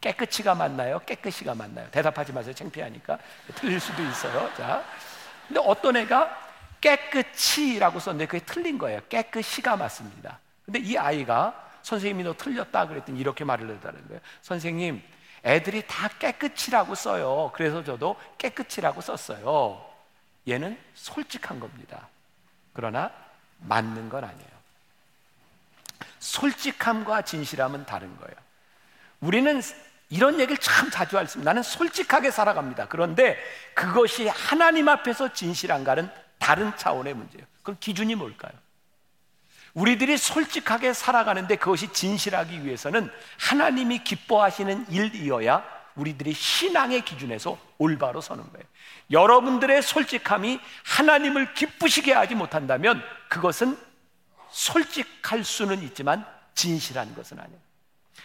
[0.00, 0.98] 깨끗이가 맞나요?
[1.00, 1.88] 깨끗이가 맞나요?
[1.92, 2.52] 대답하지 마세요.
[2.54, 3.18] 창피하니까.
[3.54, 4.52] 틀릴 수도 있어요.
[4.56, 4.84] 자.
[5.46, 6.48] 근데 어떤 애가
[6.80, 9.00] 깨끗이라고 썼는데 그게 틀린 거예요.
[9.08, 10.40] 깨끗이가 맞습니다.
[10.64, 14.20] 근데 이 아이가 선생님이 너 틀렸다 그랬더니 이렇게 말을 하다는 거예요.
[14.42, 15.00] 선생님,
[15.44, 17.52] 애들이 다 깨끗이라고 써요.
[17.54, 19.84] 그래서 저도 깨끗이라고 썼어요.
[20.48, 22.08] 얘는 솔직한 겁니다.
[22.72, 23.27] 그러나
[23.58, 24.48] 맞는 건 아니에요.
[26.18, 28.34] 솔직함과 진실함은 다른 거예요.
[29.20, 29.60] 우리는
[30.10, 32.88] 이런 얘기를 참 자주 하습니다 나는 솔직하게 살아갑니다.
[32.88, 33.38] 그런데
[33.74, 37.46] 그것이 하나님 앞에서 진실한가는 다른 차원의 문제예요.
[37.62, 38.52] 그럼 기준이 뭘까요?
[39.74, 45.62] 우리들이 솔직하게 살아가는데 그것이 진실하기 위해서는 하나님이 기뻐하시는 일이어야
[45.94, 48.66] 우리들이 신앙의 기준에서 올바로 서는 거예요.
[49.10, 53.78] 여러분들의 솔직함이 하나님을 기쁘시게 하지 못한다면 그것은
[54.50, 57.60] 솔직할 수는 있지만 진실한 것은 아니에요.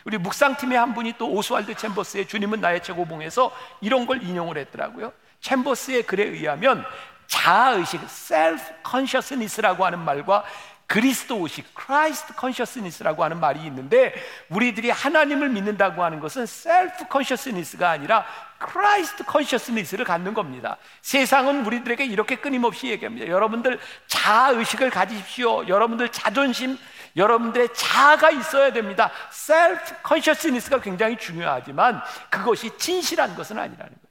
[0.06, 5.14] 우리 묵상팀의 한 분이 또 오스왈드 챔버스의 주님은 나의 최고봉에서 이런 걸 인용을 했더라고요.
[5.40, 6.86] 챔버스의 글에 의하면
[7.28, 10.44] 자아의식, self consciousness라고 하는 말과
[10.88, 14.14] 그리스도의식, Christ consciousness라고 하는 말이 있는데
[14.50, 18.26] 우리들이 하나님을 믿는다고 하는 것은 self consciousness가 아니라
[18.60, 20.78] Christ consciousness를 갖는 겁니다.
[21.02, 23.28] 세상은 우리들에게 이렇게 끊임없이 얘기합니다.
[23.28, 25.68] 여러분들 자아의식을 가지십시오.
[25.68, 26.78] 여러분들 자존심,
[27.16, 29.12] 여러분들의 자아가 있어야 됩니다.
[29.32, 34.04] self consciousness가 굉장히 중요하지만 그것이 진실한 것은 아니라는 거예요.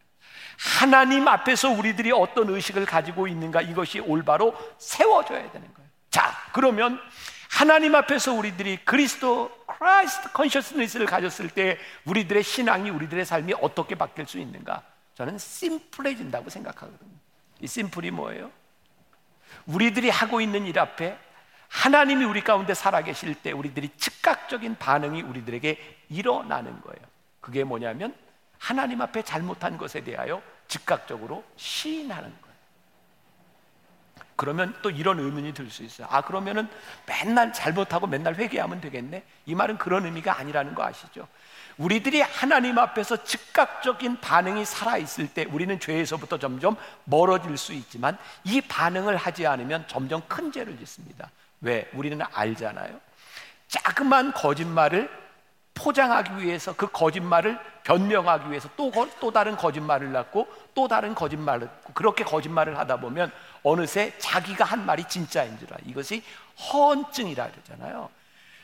[0.59, 5.82] 하나님 앞에서 우리들이 어떤 의식을 가지고 있는가 이것이 올바로 세워져야 되는 거예요.
[6.13, 7.01] 자, 그러면
[7.51, 14.39] 하나님 앞에서 우리들이 그리스도 Christ consciousness를 가졌을 때 우리들의 신앙이 우리들의 삶이 어떻게 바뀔 수
[14.39, 14.83] 있는가?
[15.15, 17.11] 저는 심플해진다고 생각하거든요.
[17.61, 18.51] 이 simple이 뭐예요?
[19.67, 21.19] 우리들이 하고 있는 일 앞에
[21.69, 27.01] 하나님이 우리 가운데 살아계실 때 우리들이 즉각적인 반응이 우리들에게 일어나는 거예요.
[27.41, 28.15] 그게 뭐냐면
[28.59, 32.42] 하나님 앞에 잘못한 것에 대하여 즉각적으로 시인하는 거예요.
[34.37, 36.07] 그러면 또 이런 의문이 들 수 있어요.
[36.11, 36.69] 아, 그러면은
[37.07, 39.23] 맨날 잘못하고 맨날 회개하면 되겠네?
[39.47, 41.29] 이 말은 그런 의미가 아니라는 거 아시죠?
[41.79, 49.17] 우리들이 하나님 앞에서 즉각적인 반응이 살아있을 때 우리는 죄에서부터 점점 멀어질 수 있지만 이 반응을
[49.17, 51.31] 하지 않으면 점점 큰 죄를 짓습니다.
[51.61, 51.89] 왜?
[51.95, 53.01] 우리는 알잖아요.
[53.69, 55.11] 자그만 거짓말을
[55.75, 58.91] 포장하기 위해서 그 거짓말을 변명하기 위해서 또,
[59.21, 65.05] 또 다른 거짓말을 낳고 또 다른 거짓말을 그렇게 거짓말을 하다 보면 어느새 자기가 한 말이
[65.05, 65.81] 진짜인 줄 알아.
[65.87, 66.23] 이것이
[66.59, 68.11] 허언증이라 그러잖아요.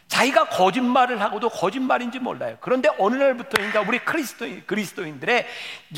[0.08, 2.56] 자기가 거짓말을 하고도 거짓말인지 몰라요.
[2.60, 5.46] 그런데 어느 날부터인가 우리 그리스도인, 그리스도인들의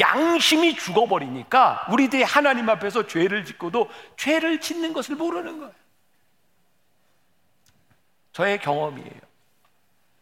[0.00, 5.72] 양심이 죽어버리니까 우리들이 하나님 앞에서 죄를 짓고도 죄를 짓는 것을 모르는 거예요.
[8.32, 9.20] 저의 경험이에요.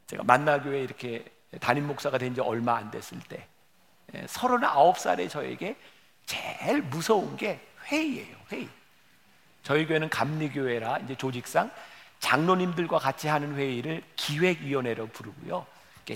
[0.06, 1.24] 제가 만나교회 이렇게
[1.61, 3.46] 담임 목사가 된 지 얼마 안 됐을 때,
[4.12, 5.76] 39살의 예, 저에게
[6.26, 8.68] 제일 무서운 게 회의예요, 회의.
[9.62, 11.70] 저희 교회는 감리교회라 이제 조직상
[12.20, 15.66] 장로님들과 같이 하는 회의를 기획위원회로 부르고요.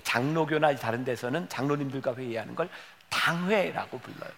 [0.05, 2.69] 장로교나 다른 데서는 장로님들과 회의하는 걸
[3.11, 4.31] 당회라고 불러요.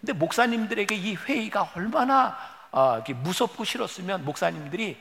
[0.00, 2.38] 근데 목사님들에게 이 회의가 얼마나
[2.70, 4.96] 어, 무섭고 싫었으면 목사님들이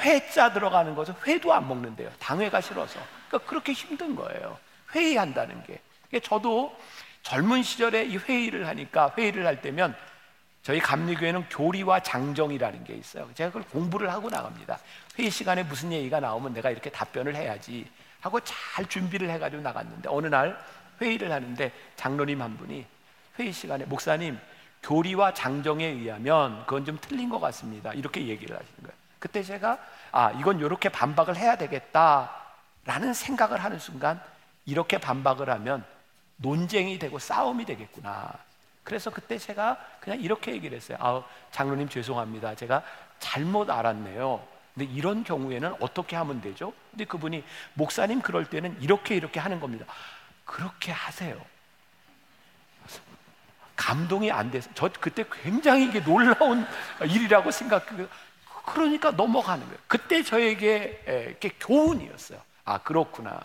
[0.00, 2.10] 회자 들어가는 것을 회도 안 먹는데요.
[2.18, 3.00] 당회가 싫어서.
[3.28, 4.58] 그러니까 그렇게 힘든 거예요.
[4.96, 5.80] 회의한다는 게.
[6.20, 6.74] 저도
[7.22, 9.94] 젊은 시절에 이 회의를 하니까 회의를 할 때면
[10.62, 13.28] 저희 감리교회는 교리와 장정이라는 게 있어요.
[13.34, 14.78] 제가 그걸 공부를 하고 나갑니다.
[15.18, 17.88] 회의 시간에 무슨 얘기가 나오면 내가 이렇게 답변을 해야지
[18.20, 20.58] 하고 잘 준비를 해가지고 나갔는데 어느 날
[21.00, 22.84] 회의를 하는데 장로님 한 분이
[23.38, 24.38] 회의 시간에 목사님
[24.82, 27.92] 교리와 장정에 의하면 그건 좀 틀린 것 같습니다.
[27.92, 28.96] 이렇게 얘기를 하시는 거예요.
[29.18, 29.78] 그때 제가
[30.12, 34.20] 아 이건 이렇게 반박을 해야 되겠다라는 생각을 하는 순간
[34.66, 35.84] 이렇게 반박을 하면
[36.36, 38.32] 논쟁이 되고 싸움이 되겠구나.
[38.84, 40.98] 그래서 그때 제가 그냥 이렇게 얘기를 했어요.
[41.00, 42.54] 아, 장로님 죄송합니다.
[42.54, 42.82] 제가
[43.18, 44.46] 잘못 알았네요.
[44.74, 46.72] 근데 이런 경우에는 어떻게 하면 되죠?
[46.90, 47.42] 근데 그분이
[47.74, 49.86] 목사님 그럴 때는 이렇게 이렇게 하는 겁니다.
[50.44, 51.40] 그렇게 하세요.
[53.74, 56.66] 감동이 안 돼서 저 그때 굉장히 이게 놀라운
[57.02, 57.86] 일이라고 생각.
[58.66, 59.78] 그러니까 넘어가는 거예요.
[59.86, 62.40] 그때 저에게 교훈이었어요.
[62.64, 63.40] 아 그렇구나.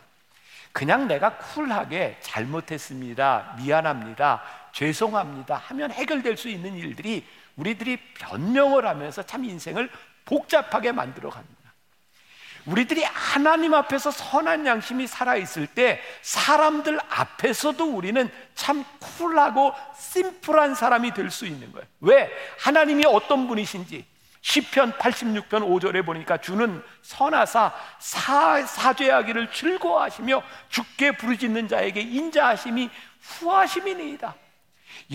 [0.71, 3.55] 그냥 내가 쿨하게 잘못했습니다.
[3.57, 4.41] 미안합니다.
[4.71, 5.55] 죄송합니다.
[5.55, 9.89] 하면 해결될 수 있는 일들이 우리들이 변명을 하면서 참 인생을
[10.25, 11.61] 복잡하게 만들어 갑니다.
[12.65, 21.31] 우리들이 하나님 앞에서 선한 양심이 살아있을 때 사람들 앞에서도 우리는 참 쿨하고 심플한 사람이 될
[21.31, 21.87] 수 있는 거예요.
[22.01, 22.29] 왜?
[22.59, 24.05] 하나님이 어떤 분이신지
[24.41, 32.89] 시편 86편 5절에 보니까 주는 선하사 사, 사죄하기를 즐거워하시며 죽게 부르짖는 자에게 인자하심이
[33.21, 34.35] 후하심이니이다.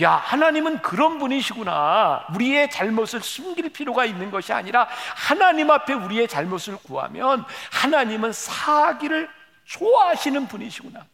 [0.01, 2.27] 야, 하나님은 그런 분이시구나.
[2.33, 9.29] 우리의 잘못을 숨길 필요가 있는 것이 아니라 하나님 앞에 우리의 잘못을 구하면 하나님은 사기를
[9.65, 11.05] 좋아하시는 분이시구나.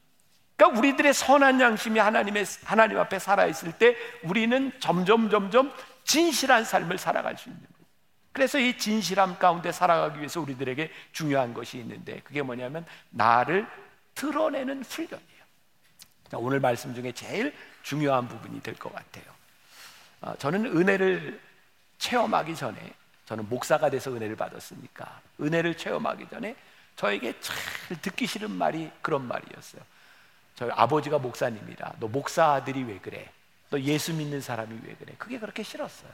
[0.55, 5.73] 그러니까 우리들의 선한 양심이 하나님의 하나님 앞에 살아 있을 때 우리는 점점 점점
[6.03, 7.72] 진실한 삶을 살아갈 수 있는.
[8.33, 13.67] 그래서 이 진실함 가운데 살아가기 위해서 우리들에게 중요한 것이 있는데 그게 뭐냐면 나를
[14.15, 15.43] 드러내는 훈련이에요.
[16.35, 19.23] 오늘 말씀 중에 제일 중요한 부분이 될 것 같아요.
[20.21, 21.39] 어, 저는 은혜를
[21.99, 22.93] 체험하기 전에
[23.25, 26.55] 저는 목사가 돼서 은혜를 받았으니까 은혜를 체험하기 전에
[26.95, 27.55] 저에게 잘
[28.01, 29.81] 듣기 싫은 말이 그런 말이었어요.
[30.55, 33.29] 저희 아버지가 목사님이라 너 목사 아들이 왜 그래?
[33.69, 35.13] 너 예수 믿는 사람이 왜 그래?
[35.17, 36.09] 그게 그렇게 싫었어요.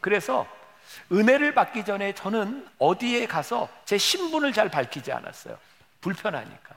[0.00, 0.46] 그래서
[1.12, 5.58] 은혜를 받기 전에 저는 어디에 가서 제 신분을 잘 밝히지 않았어요.
[6.00, 6.74] 불편하니까.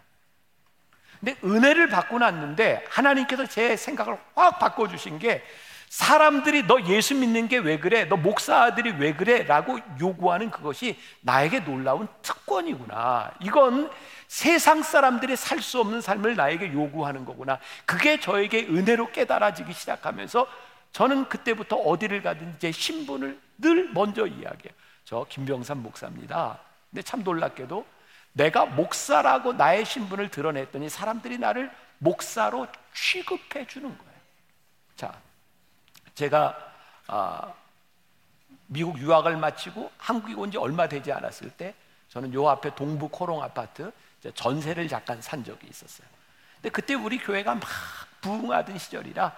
[1.19, 5.43] 근데 은혜를 받고 났는데 하나님께서 제 생각을 확 바꿔주신 게
[5.87, 8.05] 사람들이 너 예수 믿는 게 왜 그래?
[8.05, 9.43] 너 목사 아들이 왜 그래?
[9.43, 13.31] 라고 요구하는 그것이 나에게 놀라운 특권이구나.
[13.41, 13.91] 이건
[14.27, 17.59] 세상 사람들이 살 수 없는 삶을 나에게 요구하는 거구나.
[17.85, 20.47] 그게 저에게 은혜로 깨달아지기 시작하면서
[20.91, 24.75] 저는 그때부터 어디를 가든 제 신분을 늘 먼저 이야기해요.
[25.05, 26.59] 저 김병삼 목사입니다.
[26.91, 27.85] 근데 참 놀랍게도
[28.33, 34.13] 내가 목사라고 나의 신분을 드러냈더니 사람들이 나를 목사로 취급해 주는 거예요.
[34.95, 35.13] 자,
[36.13, 36.55] 제가
[37.07, 37.53] 아,
[38.67, 41.73] 미국 유학을 마치고 한국에 온 지 얼마 되지 않았을 때
[42.09, 43.91] 저는 요 앞에 동부 코롱 아파트
[44.35, 46.07] 전세를 잠깐 산 적이 있었어요.
[46.55, 47.63] 근데 그때 우리 교회가 막
[48.21, 49.35] 부흥하던 시절이라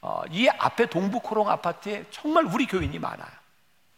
[0.00, 3.43] 어, 이 앞에 동부 코롱 아파트에 정말 우리 교인이 많아요.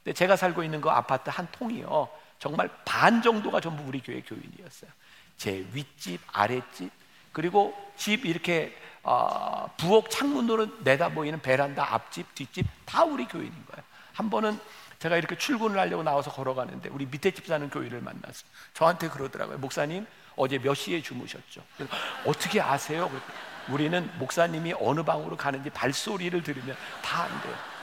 [0.07, 2.09] 근데 제가 살고 있는 그 아파트 한 통이요.
[2.38, 4.88] 정말 반 정도가 전부 우리 교회 교인이었어요.
[5.37, 6.92] 제 윗집, 아랫집,
[7.33, 13.85] 그리고 집 이렇게 어, 부엌 창문으로 내다 보이는 베란다 앞집, 뒷집 다 우리 교인인 거예요.
[14.12, 14.61] 한 번은
[15.01, 18.45] 제가 이렇게 출근을 하려고 나와서 걸어가는데 우리 밑에 집 사는 교인을 만났어.
[18.75, 19.59] 저한테 그러더라고요.
[19.59, 21.62] 목사님, 어제 몇 시에 주무셨죠?
[22.25, 23.11] 어떻게 아세요?
[23.69, 27.76] 우리는 목사님이 어느 방으로 가는지 발소리를 들으면 다 안 돼요.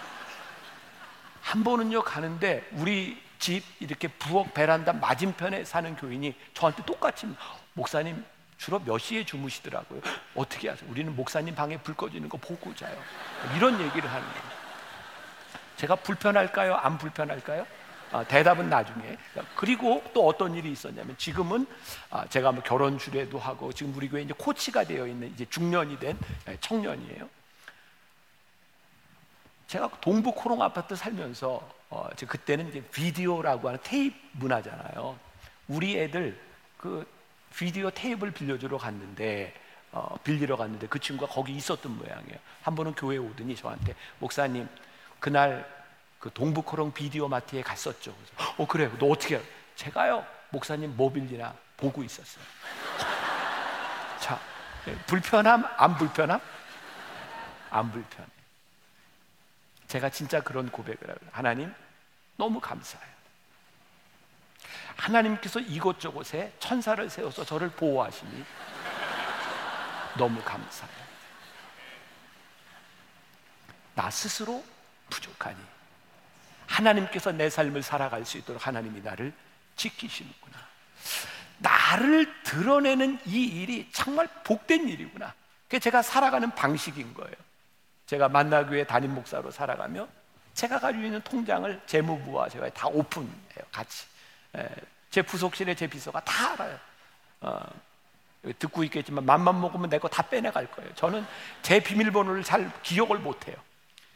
[1.43, 7.27] 한 번은요 가는데 우리 집 이렇게 부엌 베란다 맞은편에 사는 교인이 저한테 똑같이
[7.73, 8.23] 목사님
[8.57, 9.99] 주로 몇 시에 주무시더라고요.
[10.35, 10.89] 어떻게 하세요?
[10.89, 12.97] 우리는 목사님 방에 불 꺼지는 거 보고 자요.
[13.57, 14.63] 이런 얘기를 하는 거예요.
[15.75, 16.75] 제가 불편할까요?
[16.75, 17.67] 안 불편할까요?
[18.13, 19.17] 아, 대답은 나중에.
[19.55, 21.65] 그리고 또 어떤 일이 있었냐면 지금은
[22.09, 25.99] 아, 제가 뭐 결혼 주례도 하고 지금 우리 교회 이제 코치가 되어 있는 이제 중년이
[25.99, 27.27] 된 예, 청년이에요.
[29.73, 35.17] 제가 동부 코롱 아파트 살면서 어, 그때는 이제 비디오라고 하는 테이프 문화잖아요.
[35.67, 36.39] 우리 애들
[36.77, 37.07] 그
[37.55, 39.51] 비디오 테이프를 빌려주러 갔는데
[39.91, 42.37] 어, 빌리러 갔는데 그 친구가 거기 있었던 모양이에요.
[42.61, 44.69] 한 번은 교회 오더니 저한테 목사님
[45.19, 45.67] 그날
[46.19, 48.13] 그 동부코롱 비디오 마트에 갔었죠.
[48.15, 48.95] 그래서, 어 그래요.
[48.99, 49.37] 너 어떻게?
[49.37, 49.45] 알아?
[49.75, 52.45] 제가요 목사님 뭐 빌리나 보고 있었어요.
[54.21, 54.39] 자
[54.87, 56.39] 예, 불편함 안 불편함
[57.71, 58.42] 안 불편.
[59.93, 61.71] 제가 진짜 그런 고백을 하고 하나님
[62.35, 63.13] 너무 감사해요.
[64.95, 68.43] 하나님께서 이곳저곳에 천사를 세워서 저를 보호하시니
[70.17, 71.03] 너무 감사해요.
[73.93, 74.65] 나 스스로
[75.11, 75.59] 부족하니
[76.65, 79.31] 하나님께서 내 삶을 살아갈 수 있도록 하나님이 나를
[79.75, 80.57] 지키시는구나.
[81.59, 85.35] 나를 드러내는 이 일이 정말 복된 일이구나.
[85.65, 87.35] 그게 제가 살아가는 방식인 거예요.
[88.13, 90.07] 제가 만나교회 담임 목사로 살아가며
[90.53, 93.63] 제가 가지고 있는 통장을 재무부와 제가 다 오픈해요.
[93.71, 94.05] 같이.
[94.55, 94.69] 예,
[95.09, 96.79] 제 부속실에 제 비서가 다 알아요.
[97.41, 97.59] 어,
[98.59, 100.93] 듣고 있겠지만 맘만 먹으면 내 거 다 빼내갈 거예요.
[100.93, 101.25] 저는
[101.63, 103.55] 제 비밀번호를 잘 기억을 못해요.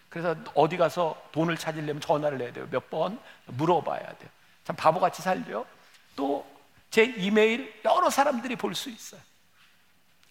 [0.10, 2.68] 그래서 어디 가서 돈을 찾으려면 전화를 해야 돼요.
[2.70, 4.30] 몇 번 물어봐야 돼요.
[4.64, 5.66] 참 바보같이 살죠.
[6.16, 6.46] 또
[6.92, 9.20] 제 이메일 여러 사람들이 볼 수 있어요.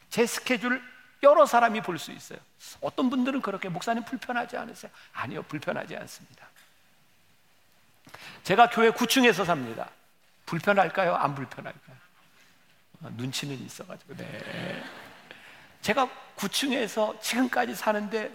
[0.09, 0.81] 제 스케줄
[1.23, 2.39] 여러 사람이 볼 수 있어요.
[2.81, 4.91] 어떤 분들은 그렇게 목사님 불편하지 않으세요?
[5.13, 6.47] 아니요, 불편하지 않습니다.
[8.45, 9.91] 제가 교회 9층에서 삽니다.
[10.47, 11.15] 불편할까요?
[11.15, 11.97] 안 불편할까요?
[13.03, 14.85] 아, 눈치는 있어가지고, 네.
[15.83, 18.33] 제가 9층에서 지금까지 사는데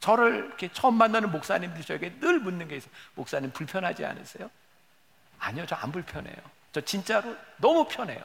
[0.00, 2.90] 저를 이렇게 처음 만나는 목사님들이 저에게 늘 묻는 게 있어요.
[3.14, 4.50] 목사님 불편하지 않으세요?
[5.38, 6.36] 아니요, 저 안 불편해요.
[6.72, 8.22] 저 진짜로 너무 편해요.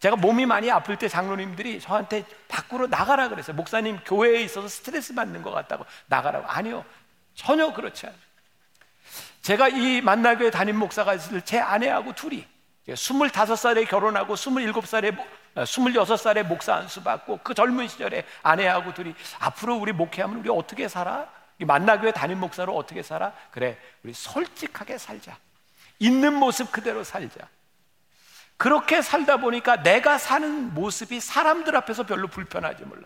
[0.00, 3.54] 제가 몸이 많이 아플 때 장로님들이 저한테 밖으로 나가라 그랬어요.
[3.54, 6.46] 목사님 교회에 있어서 스트레스 받는 것 같다고 나가라고.
[6.48, 6.84] 아니요,
[7.34, 8.18] 전혀 그렇지 않아요.
[9.42, 12.46] 제가 이 만나교회 담임 목사가 있을 제 아내하고 둘이
[12.88, 15.16] 25살에 결혼하고 27살에
[15.56, 21.28] 26살에 목사 안수 받고 그 젊은 시절에 아내하고 둘이 앞으로 우리 목회하면 우리 어떻게 살아?
[21.58, 23.34] 만나교회 담임 목사로 어떻게 살아?
[23.50, 25.36] 그래, 우리 솔직하게 살자.
[25.98, 27.46] 있는 모습 그대로 살자.
[28.60, 33.04] 그렇게 살다 보니까 내가 사는 모습이 사람들 앞에서 별로 불편하지 몰라.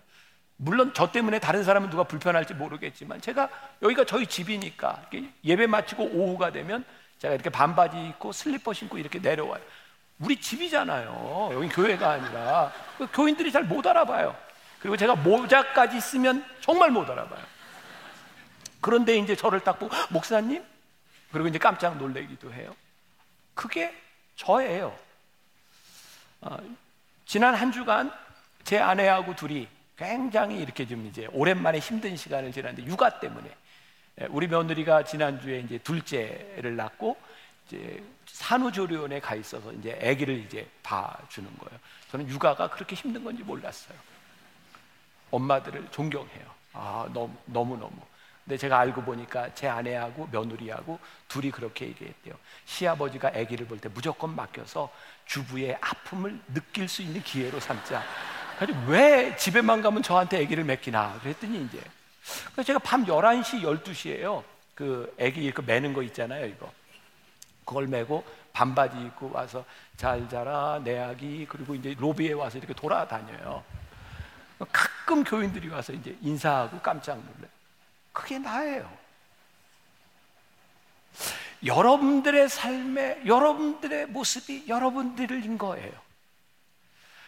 [0.56, 3.48] 물론 저 때문에 다른 사람은 누가 불편할지 모르겠지만 제가
[3.80, 5.08] 여기가 저희 집이니까
[5.44, 6.84] 예배 마치고 오후가 되면
[7.20, 9.62] 제가 이렇게 반바지 입고 슬리퍼 신고 이렇게 내려와요.
[10.18, 11.50] 우리 집이잖아요.
[11.52, 14.36] 여기 교회가 아니라 그 교인들이 잘 못 알아봐요.
[14.80, 17.44] 그리고 제가 모자까지 쓰면 정말 못 알아봐요.
[18.80, 20.64] 그런데 이제 저를 딱 보고 목사님
[21.30, 22.74] 그리고 이제 깜짝 놀래기도 해요.
[23.54, 23.94] 그게
[24.34, 25.04] 저예요.
[26.44, 26.58] 어,
[27.24, 28.12] 지난 한 주간
[28.64, 33.50] 제 아내하고 둘이 굉장히 이렇게 좀 이제 오랜만에 힘든 시간을 지났는데 육아 때문에
[34.20, 37.16] 예, 우리 며느리가 지난 주에 이제 둘째를 낳고
[37.66, 41.80] 이제 산후조리원에 가 있어서 이제 아기를 이제 봐주는 거예요.
[42.10, 43.96] 저는 육아가 그렇게 힘든 건지 몰랐어요.
[45.30, 46.46] 엄마들을 존경해요.
[46.74, 47.96] 아, 너무, 너무 너무.
[48.44, 52.34] 근데 제가 알고 보니까 제 아내하고 며느리하고 둘이 그렇게 얘기했대요.
[52.66, 54.90] 시아버지가 아기를 볼 때 무조건 맡겨서
[55.26, 58.02] 주부의 아픔을 느낄 수 있는 기회로 삼자.
[58.58, 61.18] 그래서 왜 집에만 가면 저한테 아기를 맡기나?
[61.22, 61.80] 그랬더니 이제.
[62.64, 64.44] 제가 밤 11시, 12시에요.
[64.74, 66.70] 그 아기 그 매는 거 있잖아요, 이거.
[67.64, 69.64] 그걸 메고 반바지 입고 와서
[69.96, 73.64] 잘 자라 내 아기 그리고 이제 로비에 와서 이렇게 돌아다녀요.
[74.70, 77.48] 가끔 교인들이 와서 이제 인사하고 깜짝 놀래.
[78.14, 78.90] 그게 나예요.
[81.66, 85.92] 여러분들의 삶에 여러분들의 모습이 여러분들인 거예요.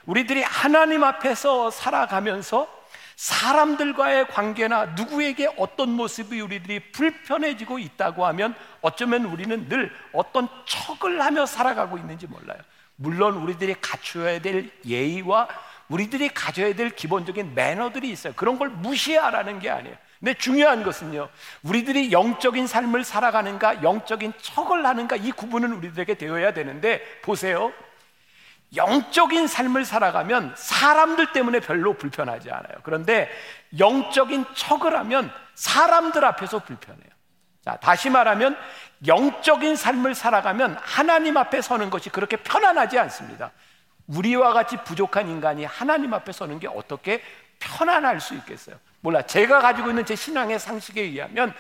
[0.07, 2.75] 우리들이 하나님 앞에서 살아가면서
[3.17, 11.47] 사람들과의 관계나 누구에게 어떤 모습이 우리들이 불편해지고 있다고 하면 어쩌면 우리는 늘 어떤 척을 하며
[11.47, 12.59] 살아가고 있는지 몰라요.
[12.95, 15.49] 물론 우리들이 갖춰야 될 예의와
[15.89, 18.35] 우리들이 가져야 될 기본적인 매너들이 있어요.
[18.37, 19.97] 그런 걸 무시하라는 게 아니에요.
[20.19, 21.29] 근데 중요한 것은요,
[21.63, 27.73] 우리들이 영적인 삶을 살아가는가, 영적인 척을 하는가, 이 구분은 우리들에게 되어야 되는데, 보세요.
[28.75, 32.75] 영적인 삶을 살아가면 사람들 때문에 별로 불편하지 않아요.
[32.83, 33.31] 그런데
[33.79, 37.09] 영적인 척을 하면 사람들 앞에서 불편해요.
[37.65, 38.57] 자, 다시 말하면
[39.07, 43.53] 영적인 삶을 살아가면 하나님 앞에 서는 것이 그렇게 편안하지 않습니다.
[44.07, 47.23] 우리와 같이 부족한 인간이 하나님 앞에 서는 게 어떻게
[47.59, 48.77] 편안할 수 있겠어요?
[49.07, 49.23] 몰라.
[49.23, 51.55] 제가 가지고 있는 제 신앙의 상식에 의하면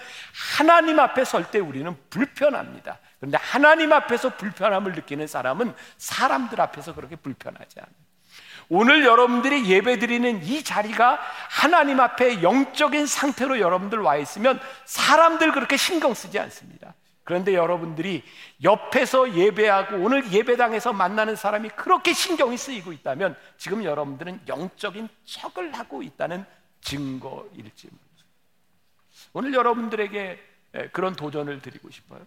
[0.58, 2.98] 하나님 앞에 설 때 우리는 불편합니다.
[3.20, 7.94] 그런데 하나님 앞에서 불편함을 느끼는 사람은 사람들 앞에서 그렇게 불편하지 않아요.
[8.68, 15.76] 오늘 여러분들이 예배 드리는 이 자리가 하나님 앞에 영적인 상태로 여러분들 와 있으면 사람들 그렇게
[15.76, 16.94] 신경 쓰지 않습니다.
[17.22, 18.24] 그런데 여러분들이
[18.64, 26.02] 옆에서 예배하고 오늘 예배당에서 만나는 사람이 그렇게 신경이 쓰이고 있다면 지금 여러분들은 영적인 척을 하고
[26.02, 26.44] 있다는
[26.86, 27.90] 증거일지.
[29.32, 30.40] 오늘 여러분들에게
[30.92, 32.24] 그런 도전을 드리고 싶어요.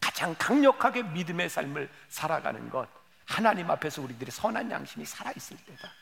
[0.00, 2.88] 가장 강력하게 믿음의 삶을 살아가는 것
[3.26, 5.92] 하나님 앞에서 우리들의 선한 양심이 살아있을 때다.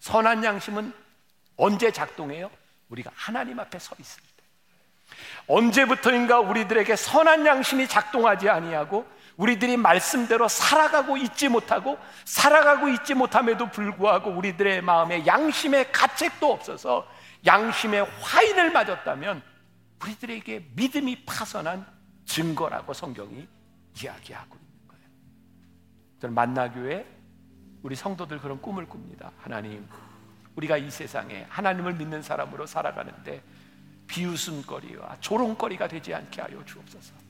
[0.00, 0.92] 선한 양심은
[1.56, 2.50] 언제 작동해요?
[2.88, 4.28] 우리가 하나님 앞에 서 있을 때.
[5.46, 9.06] 언제부터인가 우리들에게 선한 양심이 작동하지 아니하고
[9.36, 17.06] 우리들이 말씀대로 살아가고 있지 못하고 살아가고 있지 못함에도 불구하고 우리들의 마음에 양심의 가책도 없어서
[17.44, 19.42] 양심의 화인을 맞았다면
[20.02, 21.86] 우리들에게 믿음이 파선한
[22.26, 23.48] 증거라고 성경이
[24.02, 25.04] 이야기하고 있는 거예요.
[26.20, 27.06] 저는 만나교회
[27.82, 29.30] 우리 성도들 그런 꿈을 꿉니다.
[29.40, 29.86] 하나님,
[30.56, 33.42] 우리가 이 세상에 하나님을 믿는 사람으로 살아가는데
[34.06, 37.23] 비웃음거리와 조롱거리가 되지 않게 하여 주옵소서.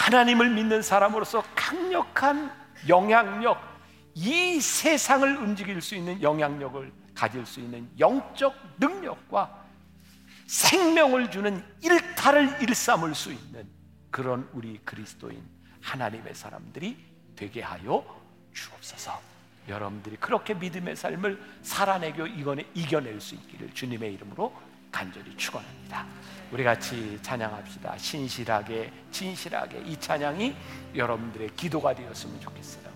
[0.00, 2.50] 하나님을 믿는 사람으로서 강력한
[2.88, 3.60] 영향력,
[4.14, 9.62] 이 세상을 움직일 수 있는 영향력을 가질 수 있는 영적 능력과
[10.46, 13.68] 생명을 주는 일탈을 일삼을 수 있는
[14.10, 15.42] 그런 우리 그리스도인
[15.82, 16.96] 하나님의 사람들이
[17.36, 18.02] 되게 하여
[18.54, 19.20] 주옵소서.
[19.68, 22.26] 여러분들이 그렇게 믿음의 삶을 살아내고
[22.74, 24.50] 이겨낼 수 있기를 주님의 이름으로
[24.90, 26.06] 간절히 축원합니다.
[26.52, 27.96] 우리 같이 찬양합시다.
[27.96, 30.54] 신실하게 진실하게 이 찬양이
[30.94, 32.90] 여러분들의 기도가 되었으면 좋겠어요.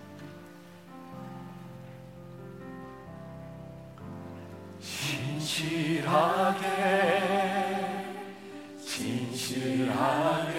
[4.81, 6.65] 신실하게
[8.83, 10.55] 진실하게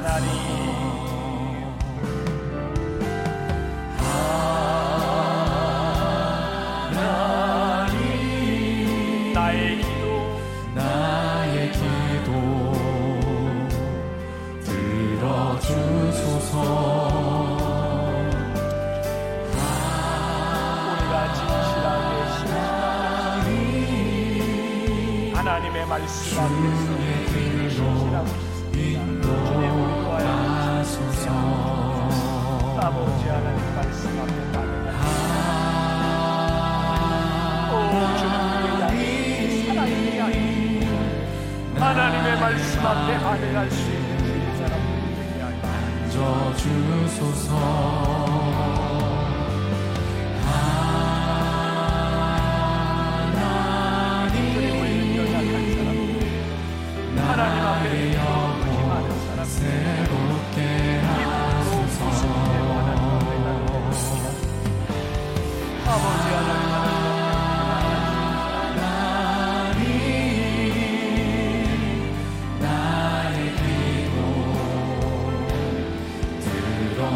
[0.00, 1.13] 말씀
[42.44, 46.54] 말씀 앞에 반응할 수 있는 주의 사람들이 되게 하여.
[46.58, 47.56] 주소서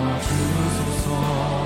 [0.08, 1.57] 도와주소서.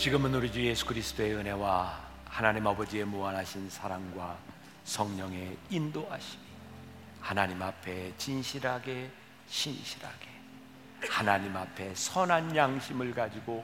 [0.00, 4.38] 지금은 우리 주 예수 그리스도의 은혜와 하나님 아버지의 무한하신 사랑과
[4.84, 6.42] 성령의 인도하심이
[7.20, 9.10] 하나님 앞에 진실하게
[9.46, 10.26] 신실하게
[11.06, 13.62] 하나님 앞에 선한 양심을 가지고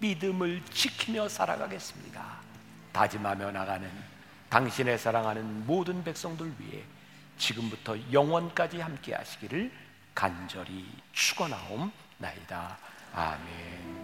[0.00, 2.40] 믿음을 지키며 살아가겠습니다.
[2.92, 3.88] 다짐하며 나가는
[4.48, 6.82] 당신의 사랑하는 모든 백성들 위해
[7.38, 9.70] 지금부터 영원까지 함께 하시기를
[10.16, 12.76] 간절히 축원하옵나이다.
[13.14, 13.96] 아멘.